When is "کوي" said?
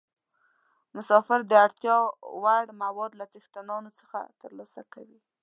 4.93-5.19